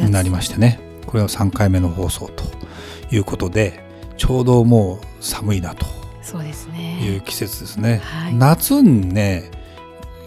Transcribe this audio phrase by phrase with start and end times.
[0.00, 2.44] になりましてね、はい、これは3回目の放送と
[3.14, 3.84] いうことで
[4.16, 5.86] ちょうどもう寒いなと。
[6.22, 7.00] そうですね。
[7.02, 9.50] いう季節ですね、はい、夏にね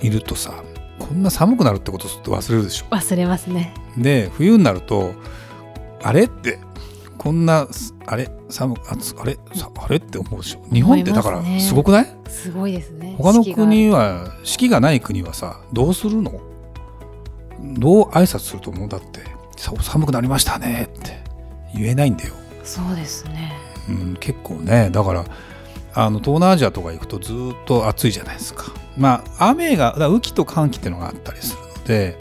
[0.02, 0.64] いるとさ
[1.00, 2.86] こんな寒くなるってこと忘れるでしょ？
[2.94, 3.74] 忘れますね。
[3.98, 5.14] で冬になると
[6.04, 6.26] あれ？
[6.26, 6.60] って
[7.18, 7.68] こんな
[8.06, 8.30] あれ？
[8.50, 9.38] 寒暑あれ？
[9.80, 9.98] あれ？
[9.98, 10.66] って思うでしょ？
[10.72, 13.16] 日本ってだからすごくない、ね、すごいですね。
[13.18, 16.32] 他の国は四季がない国はさどうするの？
[17.78, 18.90] どう挨拶すると思う？
[18.90, 19.22] だって
[19.58, 21.20] 寒くなりましたねって
[21.74, 22.34] 言えないんだよ。
[22.64, 23.54] そうですね、
[23.90, 25.26] うん、結構ねだから
[25.94, 28.66] あの東南アジアとか行くとずっと暑いじゃないですか。
[28.98, 32.18] まあ雨が雨季と寒気っていうのがあったりするので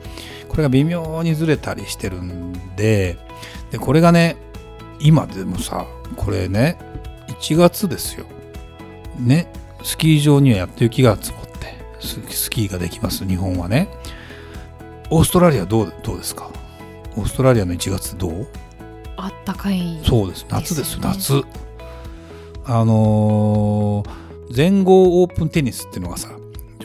[0.49, 3.17] これが微妙にずれたりしてるんで
[3.71, 4.37] でこれがね
[5.01, 6.79] 今でもさこれね
[7.29, 8.27] 1月ですよ。
[9.19, 9.47] ね
[9.83, 11.75] スキー場にはやっと雪が積もって
[12.31, 13.89] スキーができます日本はね。
[15.11, 16.51] オーストラリアどうどうですか？
[17.17, 18.47] オーストラリアの1月どう？
[19.17, 20.47] あったかい、ね、そうです。
[20.49, 20.99] 夏です。
[21.01, 21.43] 夏。
[22.67, 26.31] あのー、全豪オープンテニスっていうのがさ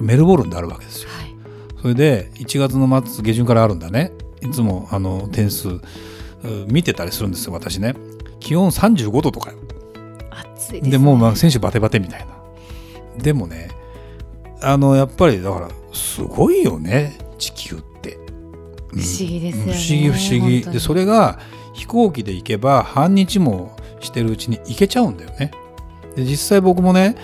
[0.02, 1.34] メルボルンであるわけですよ、はい、
[1.82, 4.12] それで1月の末下旬からあるんだね。
[4.42, 5.80] いつもあの点数
[6.68, 7.96] 見てたりするんですよ私ね。
[8.40, 9.58] 気温35度とかよ。
[10.32, 12.38] 暑いで、ね、でもうまあ選手バテバテみたいな。
[13.22, 13.70] でもね
[14.62, 17.18] あのやっぱりだからすごいよね。
[17.38, 17.89] 地球って、
[18.92, 19.74] 不思議ですよね。
[19.74, 20.62] 不思議不思議。
[20.72, 21.40] でそれが
[21.74, 25.52] 飛行機で行けば半日もしてるうちに行けちゃうんだよね。
[26.16, 27.16] で実際僕もね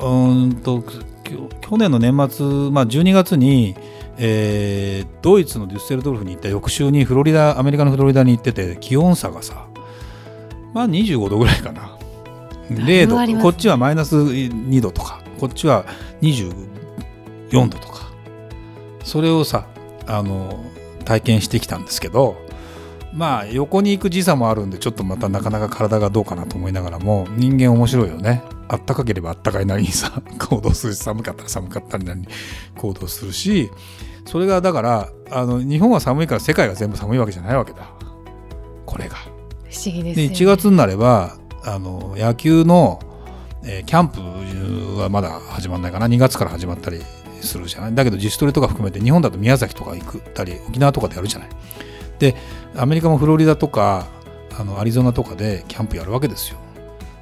[0.00, 0.82] うんと
[1.60, 3.74] 去年の年末、まあ、12月に
[4.18, 9.66] えー、ドイツのデュッセルドルフに行った翌週にフロリダアメリカのフロリダに行ってて気温差がさ
[10.74, 11.98] まあ25度ぐらいかな。
[12.70, 15.84] 0度、ね、こっちはマイナス2度とかこっちは
[16.20, 18.12] 24度とか。
[19.04, 19.66] それをさ
[20.06, 20.62] あの
[21.02, 22.36] 体験してきたんですけど
[23.12, 28.42] まあ横に行く時差もあるんでちょっとまたなかなか体がどうかなと思いながらも人間面白いよね。
[28.68, 32.28] あったかければあったかいなりにさ 行動するし寒かったら寒かったりなりに
[32.78, 33.70] 行動するし
[34.24, 37.90] それがだからあの日本は寒いから世界が全部寒いわけじゃないわけだ。
[38.86, 39.16] これが。
[39.16, 43.00] 不思議ですね、で1月になればあの野球の、
[43.64, 44.20] えー、キャンプ
[45.00, 46.06] はまだ始まらないかな。
[46.06, 47.00] 2月から始まったり
[47.46, 47.94] するじゃない？
[47.94, 51.48] だけど自主トレとか含めて日本だと宮崎とか行くたり沖縄とかでやるじゃない？
[52.18, 52.36] で
[52.76, 54.06] アメリカもフロリダとか
[54.58, 56.58] あのアリゾナとかでキャンプやるわけですよ。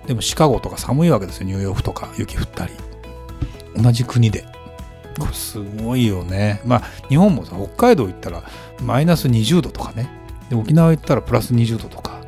[0.06, 1.46] でもシカゴとか寒いわけですよ。
[1.46, 2.72] ニューヨークとか雪降ったり。
[3.76, 4.44] 同じ国で。
[5.18, 6.60] これすごいよね。
[6.64, 8.42] まあ日本もさ北海道行ったら
[8.82, 10.08] マイナス20度とかね。
[10.48, 12.20] で沖縄行ったらプラス20度とか。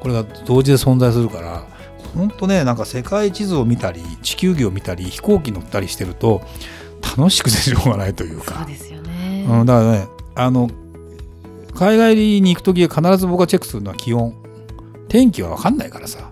[0.00, 1.66] これが同時で存在するから
[2.14, 6.42] 本当ねなんか世界地図を見たり地球儀を見たり飛行機乗ったりしてると
[7.16, 8.56] 楽しくてしょうがないというか。
[8.56, 10.70] そうですよね、うん、だからねあの
[11.74, 14.34] 海外に行く時は必ず僕がチェックするのは気温。
[15.08, 16.30] 天気は分かんないからさ。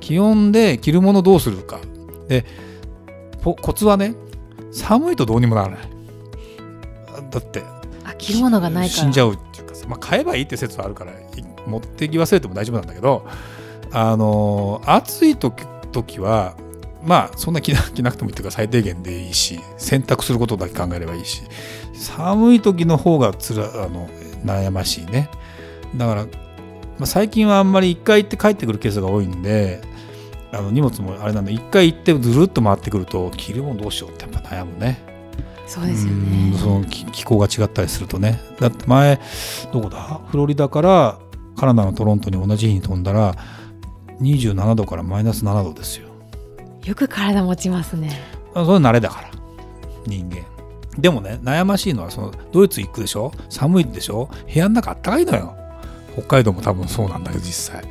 [0.00, 1.80] 気温で着るものどうするか。
[2.28, 2.44] で
[3.42, 4.14] コツはね
[4.72, 5.78] 寒いとどうにもならない。
[7.30, 7.62] だって
[8.18, 9.02] 着るものがないから。
[9.02, 11.12] 死んじゃうっていうかまあ、買えばいいって説はあるから
[11.66, 13.26] 持ってき忘れても大丈夫なんだけど
[13.92, 16.54] あの暑い時時は
[17.04, 21.42] まあそんな着な着なくてもいいっていうか最低限でいいし洗濯することだけ考えればいいし
[21.94, 24.08] 寒い時の方がつらあの
[24.44, 25.30] 悩ましいね。
[25.96, 26.30] だから、ま
[27.02, 29.82] あ、最近はあんまり1回行って帰ってくるケースが多いんで
[30.52, 35.00] あの荷物もあれなんで1回行ってずるっと回ってくると着るものどうしようってやっぱ悩むね。
[35.66, 36.58] そうですよね。
[36.58, 38.40] その気候が違ったりするとね。
[38.58, 39.20] だって前
[39.72, 40.20] どこだ？
[40.28, 41.18] フロリダから
[41.56, 43.36] カナダのトロントに同じ日に飛んだら
[44.20, 46.09] 27度からマイナス7度ですよ
[46.84, 48.20] よく体持ちますね。
[48.54, 49.30] それ慣れだから。
[50.06, 50.44] 人間。
[50.98, 53.32] でもね悩ましいのはそのドイツ行くでしょ？
[53.48, 54.28] 寒いでしょ？
[54.52, 55.56] 部屋の中あったかいのよ。
[56.14, 57.84] 北海道も多分そうなんだけど実際。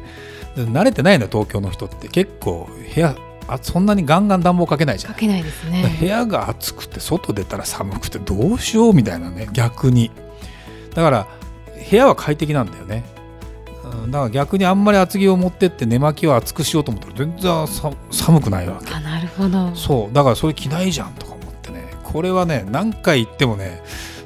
[0.55, 2.07] 慣れてないの東京の人って。
[2.07, 3.15] 結構部屋
[3.47, 5.13] あそんなにガンガン暖房かけないじゃん。
[5.13, 5.97] かけないですね。
[5.99, 9.47] 部屋が暑くて外出たら寒くてどうしようみたいなね。
[9.53, 10.11] 逆に。
[10.93, 11.27] だから
[11.89, 13.05] 部屋は快適なんだよね
[14.07, 18.93] だから逆にあんまり厚着を持ってって寝巻きを厚くしようと思ったら全然寒くないわけ。
[18.93, 19.75] あなるほど。
[19.75, 20.13] そう。
[20.13, 21.93] だからそれ着ないじゃんとか思ってね。
[22.03, 23.81] これはね何回言ってもね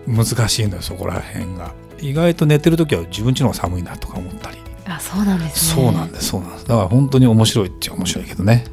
[0.08, 1.74] 難しいのよそこら辺が。
[2.00, 4.58] 意外と寝てる時は自分ちの方が寒いなとか思ったり。
[4.86, 5.84] あそうなんですね。
[5.84, 6.68] そうなんですそうなんです。
[6.68, 8.66] だから本当に面白いっちゃ面白いけどね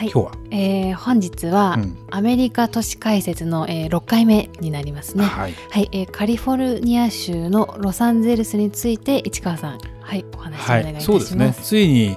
[0.00, 5.24] はい、今日は、えー、本日は、うん、アメリカ都市解説の、えー、6回目になりますね。
[5.24, 10.94] はい、はい、えー、カリフォルニア州のロサンゼルスについて市川さん、はい、お話をお願いいたします。
[10.94, 11.54] はい、そうですね。
[11.62, 12.16] ついに、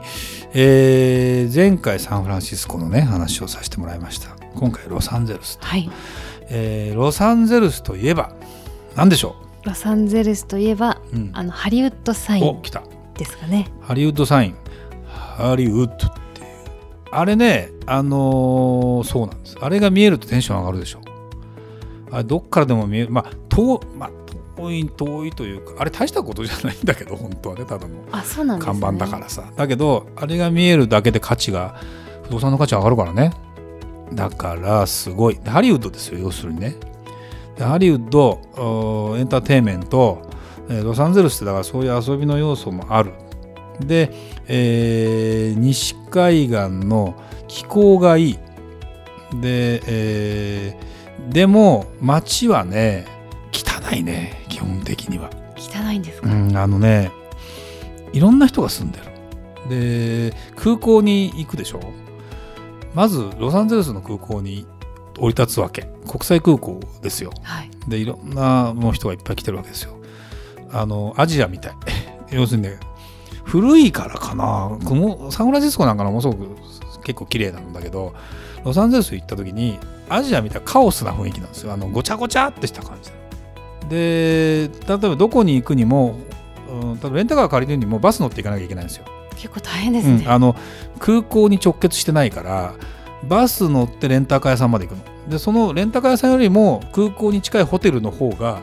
[0.53, 4.29] えー、前回サンフランシスコのね話をさせてもらいました。
[4.55, 5.59] 今回ロサンゼルス。
[5.61, 5.89] はい。
[6.49, 8.33] えー、ロサンゼルスといえば
[8.95, 9.35] 何でしょ
[9.65, 9.67] う？
[9.67, 12.61] ロサンゼルスといえば、うん、あのハリウッドサイン
[13.17, 13.67] ですかね。
[13.81, 14.55] ハリウッドサイン。
[15.05, 16.22] ハリウッド
[17.19, 19.57] あれね、あのー、そうなんです。
[19.59, 21.01] あれが見えるとテンション上がるでしょ。
[22.11, 23.09] あれどっからでも見える。
[23.09, 24.11] まあ、遠まあ、
[24.55, 29.43] 遠い、遠いというか、あれ大したことじゃないんだけど、本当はね、ただの看板だからさ。
[29.55, 31.75] だけど、あれが見えるだけで価値が、
[32.23, 33.33] 不動産の価値上がるからね。
[34.13, 35.39] だからすごい。
[35.45, 36.75] ハリウッドですよ、要するにね。
[37.59, 38.39] ハリウッド
[39.17, 40.21] エンターテインメント、
[40.69, 43.11] ロサンゼルスってだからそういう遊びの要素もある。
[43.79, 44.11] で、
[44.47, 47.15] えー、西海岸の
[47.47, 48.39] 気候がいい。
[49.41, 53.05] で、えー、でも街はね
[53.51, 55.29] 汚いね基本的には。
[55.57, 57.11] 汚いんですか、うん、あのね
[58.11, 59.05] いろんな人が住んでる。
[59.69, 61.79] で空港に行くでしょ？
[62.93, 64.67] まずロサンゼルスの空港に
[65.17, 65.87] 降り立つわけ。
[66.07, 69.97] 国際空港ですよ、はい、でいろんなもう人がいっぱい来てるわけですよ。
[70.71, 71.73] あのアジアみたい。
[72.31, 72.79] 要するにね
[73.43, 74.77] 古いからかな。
[75.31, 76.47] サンフランシスコなんかのもすごく
[77.03, 78.13] 結構綺麗なんだけど
[78.63, 79.77] ロサンゼルス行った時に
[80.09, 81.73] アジアみたいなカオスな雰囲気なんですよ。
[81.73, 83.11] あのごちゃごちゃってした感じ。
[83.89, 86.15] で例えばどこに行くにも、
[86.69, 89.05] うん、例えばレンタカー借りるにもバス乗って行かなきゃいけないんですよ。
[89.35, 90.55] 結構大変ですね、うん、あの
[90.99, 92.75] 空港に直結してないから
[93.27, 95.03] バス乗ってレンタカー屋さんまで行くの。
[95.29, 98.61] でそのレンタカー屋さんよりも空港に近いホテルの方が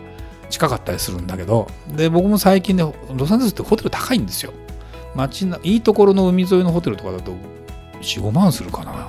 [0.48, 2.82] 近かったりするんだけどで僕も最近ね
[3.14, 4.52] ロサンゼルスってホテル高いんですよ
[5.14, 7.32] 街ないいところの海沿いのホテルとかだと
[8.00, 9.08] 45万するかな。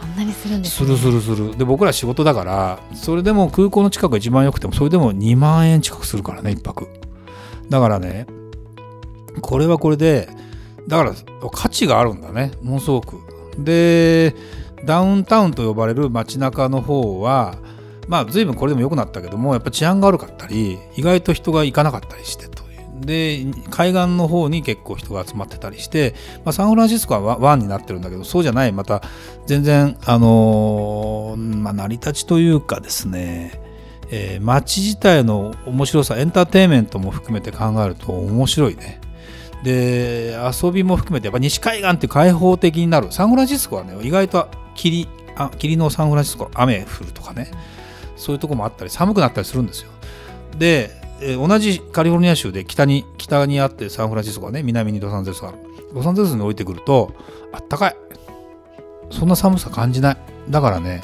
[0.00, 1.56] そんなにするんです、ね、するするする。
[1.56, 6.88] で僕ら仕事だからそれでも空港の近くが一番良くてもそれでも2万円近くするからね1泊。
[7.68, 8.26] だからね
[9.40, 10.28] これはこれで
[10.86, 11.14] だから
[11.50, 13.18] 価値があるんだねものすごく。
[13.58, 14.34] で
[14.84, 17.56] ダウンタウンと呼ばれる街中の方は
[18.08, 22.48] まあ随分これでも良くなったけどもやっぱ治安が悪かったり意外と人が行かなかったりして
[23.04, 26.14] で海岸の方に結構人が集まってたりして、
[26.44, 29.02] まあ、サンフランシスコは湾になってるんだけどそうじゃないまた
[29.46, 33.60] 全然あのー、まあ、成り立ちというかですね、
[34.10, 39.00] えー、街自体の面白さエンターテインメントも含めて考えると面白いね。
[39.62, 47.50] で遊びも含めてやっぱ西海岸って開放的になるサンフランシスコはね意外と霧あ霧のサンフランシスコ雨降るとかね
[48.16, 49.90] そういうとこもあったり寒くなったりするんですよ。
[50.58, 55.58] でえー、同じカリフォルニア州で北に北にあってサンフランシスコがね南にロサンゼルスがある。
[55.92, 57.14] ロサンゼルスに降りてくると
[57.52, 57.96] あったかい。
[59.10, 60.16] そんな寒さ感じない。
[60.50, 61.02] だからね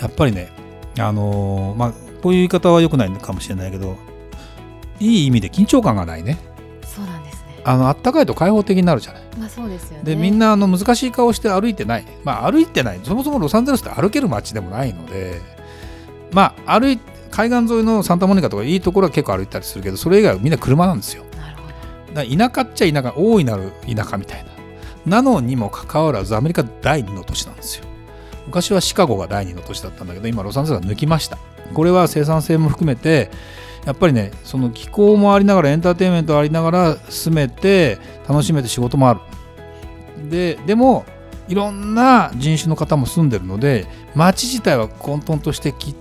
[0.00, 0.52] やっぱりね
[0.98, 1.92] あのー、まあ
[2.22, 3.96] こういう言い方は良くないかもしれないけど
[4.98, 6.38] いい意味で緊張感がないね。
[6.86, 7.60] そうなんですね。
[7.64, 9.22] あのったかいと開放的になるじゃない。
[9.38, 10.04] まあそうですよね。
[10.04, 12.06] でみんなあの難しい顔して歩いてない。
[12.24, 13.00] まあ歩いてない。
[13.02, 15.40] そもそもロサンゼルスって歩ける街でもないので
[16.32, 21.24] まあ歩いて海岸沿いのサンタモニカとかいいところは結構歩いたりするけどそれ以外はみんな車なんですよ。
[22.14, 22.22] 田
[22.54, 24.50] 舎っちゃ田舎大いなる田舎みたいな。
[25.04, 27.86] なのにもかかわらずアメリカ第2の都市なんですよ。
[28.46, 31.36] 昔はシカゴが第2の都市だったんだけど今ロサンゼルスが抜きました。
[31.74, 33.32] これは生産性も含めて
[33.84, 37.98] やっぱりねその気候もありながらエンターテインメントありながら住めて
[38.28, 39.20] 楽しめて仕事もある。
[40.30, 41.04] ででも
[41.48, 45.96] いろんな人種の方も住んでるので街自体は混沌としてき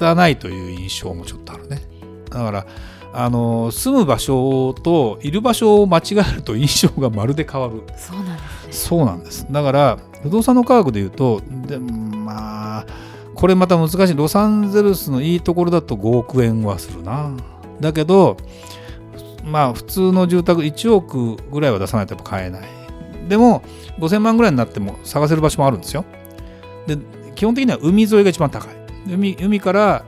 [0.00, 1.82] 汚いという印象もちょっとあるね。
[2.30, 2.66] だから
[3.12, 7.82] あの住む場所といる場所を間違えると印象がまるで変わる。
[7.96, 9.46] そうなんです、ね、そうなんです。
[9.50, 12.86] だから不動産の価格でいうとでまあ
[13.34, 14.14] これまた難しい。
[14.16, 17.30] ロサンゼルスのいいところだと5億円はするな。
[17.80, 18.36] だけど
[19.44, 22.62] まあ普通の住宅1億ぐらいは出さないとやっぱ買えない。
[23.28, 23.62] でも
[23.98, 26.04] 5000万ぐらいになっても探せる場所もあるんですよ。
[26.86, 26.98] で
[27.34, 28.77] 基本的には海沿いが一番高い
[29.08, 30.04] 海海から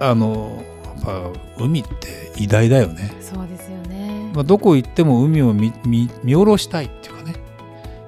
[0.00, 3.14] あのやっぱ海って偉大だよね。
[3.20, 7.34] そうですよね、まあ、どこ行っても海を見見見下ろしたいっていうかね、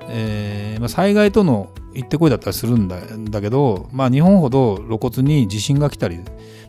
[0.08, 2.98] えーまあ、災害との行ってこいだったりするんだ
[3.30, 6.18] だけど、まあ、日本ほど露骨に地震が来たり、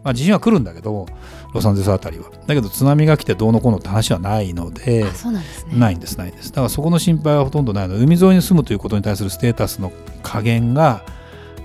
[0.04, 1.06] まあ、地震は来るんだけど
[1.54, 2.30] ロサンゼルスあたりは。
[2.46, 5.78] だけど津波が来てどうのこうのって話はないのでそうなんですね。
[5.78, 6.52] ないんですないんです。
[6.52, 7.98] だからそこの心配はほとんどないの。
[7.98, 9.92] で海沿いに住むということに対するステータスの
[10.24, 11.04] 加減が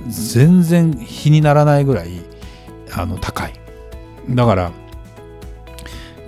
[0.09, 2.23] 全然比にならないぐらい
[2.94, 3.54] あの高い。
[4.30, 4.73] だから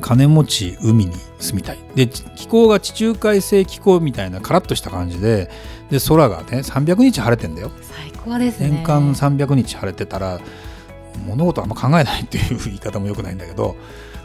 [0.01, 1.79] 金持ち海に住みたい。
[1.95, 5.51] で気候が地中海性気候みたいなカラッとした感じで
[5.91, 7.71] で空がね300日晴れてんだよ。
[7.81, 8.71] 最高ですね。
[8.71, 10.41] 年間300日晴れてたら
[11.27, 13.77] 物事あんま考えないっていう 言い方もよくないんだけど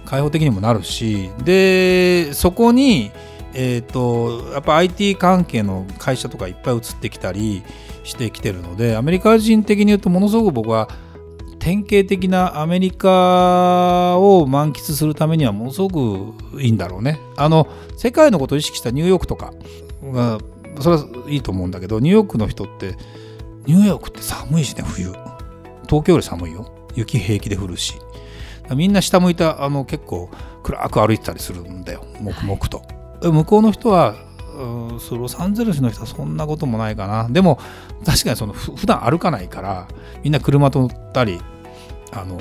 [0.06, 3.12] 開放的にもなるしでそこに
[3.54, 7.64] えーと、やっぱ IT 関係の会社とかいっぱい移ってきたり
[8.04, 10.90] してきてるのでアメリカ人的に言うとものすごく僕は
[11.60, 17.20] 典型的なアメリカを満喫するためにはものすごくいいんだろうね。
[17.36, 19.54] あの世界のことを意識したニューヨークとか
[20.04, 20.40] が
[20.80, 22.96] それはいいと思うんだけどニューヨークの人って
[23.66, 25.12] ニューヨークって寒いしね冬。
[25.88, 26.72] 東京より寒いよ。
[26.96, 27.96] 雪平気で降るし。
[28.76, 30.30] みんな下向いたあの結構
[30.64, 32.06] 暗く歩いてたりするんだよ。
[32.22, 32.78] 黙々と。
[33.22, 33.32] はい。
[33.32, 34.16] 向こうの人は
[34.60, 37.28] ロサンゼルスの人はそんなこともないかな。
[37.30, 37.60] でも
[38.06, 39.88] 確かにその普段歩かないから
[40.24, 41.40] みんな車と乗ったり
[42.12, 42.40] あの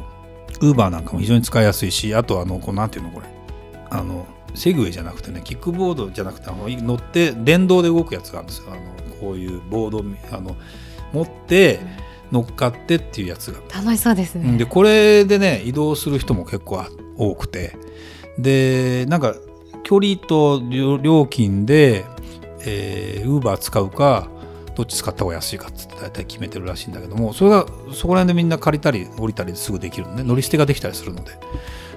[0.60, 3.26] ウーバーなんかも非常に使いやすいしあとあのこうなんていうのこれ。
[3.90, 8.72] あのセグウェイじゃなくてねキックボードじゃなくて乗って電動で動くやつがあるんですよ。
[8.72, 8.80] あの
[9.20, 10.04] こういうボード
[10.36, 10.56] あの
[11.12, 11.80] 持って
[12.30, 13.60] 乗っかってっていうやつが。
[13.74, 14.58] 楽しそうですね。
[14.58, 16.84] でこれでね移動する人も結構
[17.16, 17.76] 多くて。
[18.38, 19.34] でなんか
[19.88, 22.04] 距離と料金で、
[22.60, 24.28] えー、ウーバー使うか
[24.74, 27.64] どっち使った方が安いかって大体決めてるらしいんだけどもそれが
[27.94, 31.40] そこら辺でみんな借りたり降りたりすぐできるので乗り捨てができたりするのでだか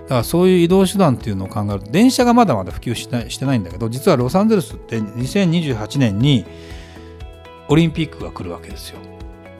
[0.08, 6.46] らそういう移動手段っていうのを考えると電車がまだまだ普及しないしてないんだけど実はロサンゼルスって2028年に
[7.68, 9.00] オリンピックが来るわけですよ。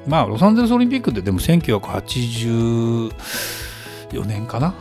[0.08, 3.12] まあロサンゼルスオリンピックってでも1984
[4.26, 4.74] 年かな？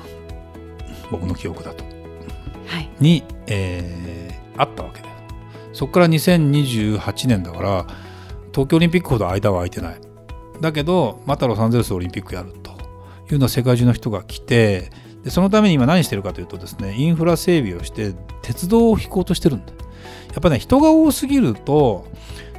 [1.11, 1.90] 僕の記憶だと。
[3.01, 5.09] に、えー、あったわけで
[5.73, 7.87] そこから2028年だから
[8.53, 10.01] 東京オリンピックほど間は空いてない。
[10.61, 12.71] だけどまたロサンゼルスオリンピックやると。
[13.35, 14.91] いうのは世界中の人が来て
[15.25, 22.07] でそのために今何してるかというとですねインフラ整備をして鉄道を引こうとしてるんだやっぱね人が多すぎると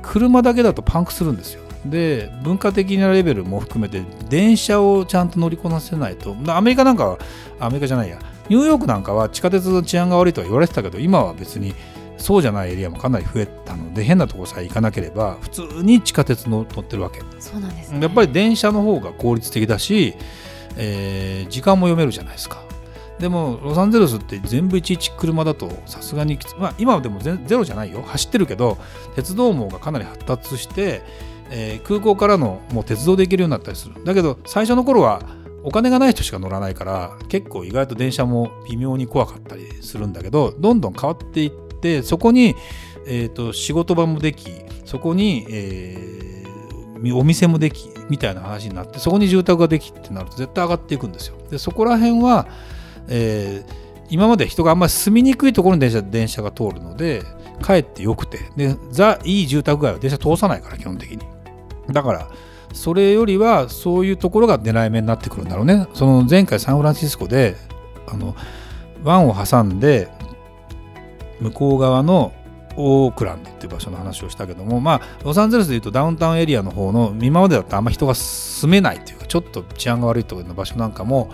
[0.02, 1.62] 車だけだとパンクするんですよ。
[1.86, 6.36] で文化的なレベルも含めて電車をちゃんと乗りこなせないと。
[6.48, 7.20] アメリカなんかは
[7.60, 8.20] アメリカじゃないや。
[8.50, 11.74] ニューヨークなんかは地下鉄の治安が悪いとは言われてたけど今は別に
[12.18, 17.22] そうじゃないエリアもかなり増えたので変なところさえ行かなければ普通に地下鉄の乗ってるわけ。
[17.40, 20.16] そうなんです、ね、やっぱり電車の方が効率的だし、
[20.78, 22.62] えー、時間も読めるじゃないですか。
[23.20, 28.02] でもロサンゼルスって全部いちいち車だとさすがにまあ今はでもゼロじゃないよ。
[28.02, 28.78] 走ってるけど
[29.16, 31.02] 鉄道網がかなり発達して、
[31.52, 34.04] えー、空港からのもう鉄道で行けるようになったりする。
[34.04, 35.22] だけど最初の頃は
[35.64, 42.56] お金がない人しか乗らないから結構意外と電車も微妙に怖かったりするんだけどどんどん変わっていってそこに、
[43.06, 44.52] えーと、仕事場もでき
[44.86, 51.38] そこに、えー、お店もできみたいな話になってそこに住宅ができってなると絶対上がっていくんですよ。
[51.50, 52.48] でそこら辺は、
[53.08, 53.74] えー、
[54.10, 57.24] 今まで人があんまり住みにくいところに電車電車が通るので
[57.62, 61.20] かえってよくてでザいい住宅街は電車通さないから基本的に。
[61.92, 62.30] だから
[62.74, 65.88] それよりはそういうところが狙い目になってくるんだろうね。
[65.94, 67.56] その前回サンフランシスコで
[68.08, 68.36] あの
[69.04, 70.10] 湾を挟んで
[71.40, 72.34] 向こう側の
[72.78, 81.32] オークランドっていう場所の話をしたけどもまあロサンゼルスでいうとダウンタウンエリアの方の今までだとあんま人が住めないというかちょっと治安が悪いところの場所なんかも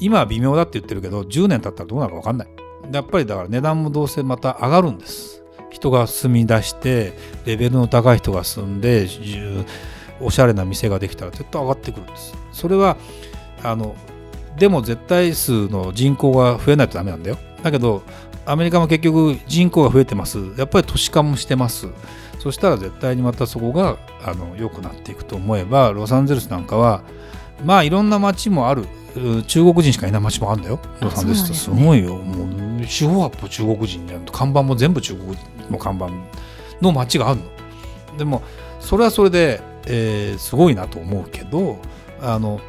[0.00, 2.48] 今は微妙だって言ってるけど10年経ったらどうなるか分かんない
[2.92, 7.12] やっぱりだから値段もどうせまた上がるんです人が住み出して
[7.46, 9.06] レベルの高い人が住んで
[10.20, 12.34] おしゃれな店ができたら絶対上がってくるんです。
[12.52, 12.96] それは
[13.62, 13.94] あの
[14.56, 17.38] でも絶対数の人口が増えないとダメなんだよ。
[17.62, 18.02] だけど
[18.46, 20.38] アメリカも結局人口が増えてます。
[20.56, 21.88] やっぱり都市化もしてます。
[22.38, 27.02] そしたら絶対にまたそこがあの良くなっていくと思えばロサンゼルスなんかは
[27.64, 28.86] まあいろんな街もある。
[29.46, 30.80] 中国人しかいない街もあるんだよ。
[31.00, 31.54] ロサンゼルスって。
[31.54, 34.24] すごいよ、ね、もう四方八方中国人じゃん。
[34.26, 35.36] 看板も全部中国
[35.70, 36.08] の看板
[36.80, 38.18] の街があるの。
[38.18, 38.42] でも
[38.80, 41.78] それはそれでえー、すごいなと思うけど
[42.20, 42.60] あの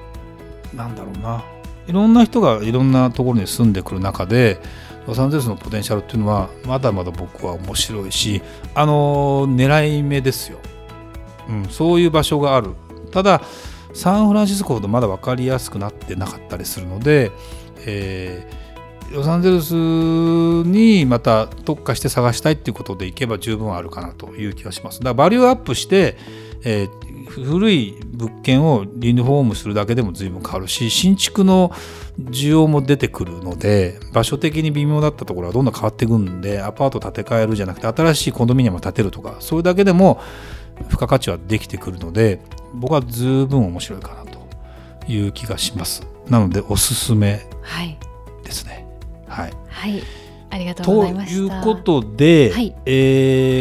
[0.73, 1.43] なんだろうな。
[1.87, 4.59] いろんな人がいろんなところに住んでくる中で
[5.05, 8.41] ロサンゼルスのポテンシャルっていうのはまだまだ僕は面白いし
[8.73, 10.57] あの狙い目ですよ、
[11.47, 12.71] うん、そういう場所がある。
[13.11, 13.41] ただ
[13.93, 17.31] サンフランシスコほどまだ分かりやすくなってなかったりするので、
[17.85, 18.64] えー
[19.11, 24.99] ロサンゼルスにまた特化して探したいっていうことでいけば十分あるかなという気がします。
[24.99, 26.17] だからバリューアップして、
[26.63, 31.71] えー、古い物件をリニフォームするだけでも随分変わるし新築の
[32.19, 40.21] 需要も出てくるので場所的に微妙だったところはどんどん変わっていくんでアパート建て替えるじゃなくて新しいコンドミニアムを建てるとかそれだけでも
[40.89, 42.41] 付加価値はできてくるので
[42.73, 44.39] 僕は十分面白いかなと
[45.11, 46.07] いう気がします。
[46.29, 47.45] なのでおすすめ
[48.43, 48.84] ですね、はい、
[49.35, 50.03] はい、
[50.49, 51.55] ありがとうごとざいました。
[51.57, 52.75] いうことで、はい。
[52.85, 52.91] え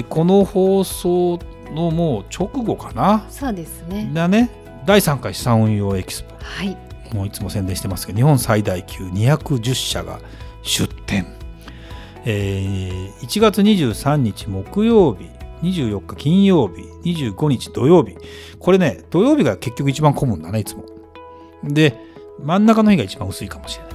[0.00, 1.38] ーこの放送
[1.74, 3.26] のもう直後かな？
[3.28, 4.10] そうですね。
[4.12, 4.50] だね。
[4.86, 6.34] 第3回資産運用エキスポ。
[6.38, 6.76] はい、
[7.12, 10.20] もういつも宣伝してますけど日本最大級210社が
[10.62, 11.26] 出展、
[12.24, 15.30] えー1月23日木曜日
[15.62, 18.16] 24日金曜日25日土曜日。
[18.58, 20.84] これね土曜日が結局一番混むんだねいつも。
[21.64, 21.98] で
[22.42, 23.93] 真ん中の日が一番薄いかもしれない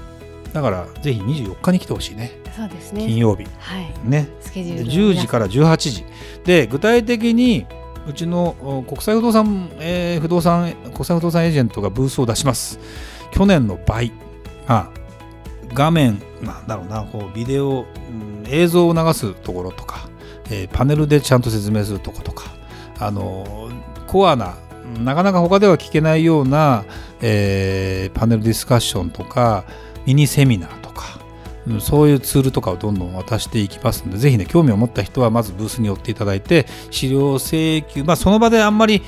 [0.53, 2.31] だからぜひ24日に来てほしいね。
[2.55, 3.05] そうですね。
[3.05, 3.45] 金曜日。
[3.59, 4.27] はい、ね。
[4.41, 6.05] スケジュールでを10時から18時。
[6.43, 7.65] で具体的に
[8.07, 12.79] うちのお国際不動産、えー不動産国際不動産エージェントがブースを出します。
[13.31, 14.11] 去年の倍。
[14.67, 14.89] あ
[15.73, 20.09] 画面なんだろうなこうビデオ、うん映像を流すところとか、
[20.49, 22.51] えーパネルでちゃんと説明するとことか
[22.97, 23.69] あの
[24.07, 24.55] コアな
[24.97, 26.83] なかなか他では聞けないような、
[27.21, 29.65] えーパネルディスカッションとか
[30.05, 31.19] ミニセミナーとか
[31.67, 39.01] うんそういうツールとかをどんどん渡していきますので、ぜひね、興味を持った人はまずブースに寄っていただいて、資料請求、まあ、その場であんまり、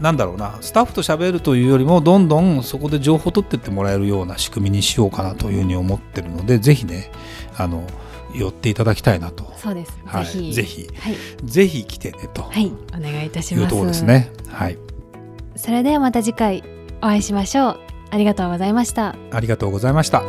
[0.00, 7.10] なんだろうな、スタッフと喋るというよりも、どんどんそこで情報を取ってってもらえるような仕組みにしようかなというふうに思ってるので、ぜひね、
[7.56, 7.84] あの、
[8.34, 9.52] 寄っていただきたいなと。
[9.56, 9.98] そうです。
[10.04, 10.52] はい、ぜひ。
[10.52, 13.62] ぜひ、はい、ぜひ来てねとはい、お願いいたします。
[13.62, 14.04] いうところです。
[14.04, 14.30] ね。
[14.48, 14.78] はい。
[15.54, 16.64] それではまた次回
[16.98, 17.91] お会いしましょう。
[18.12, 19.16] ありがとうございました。
[19.30, 20.22] ありがとうございました。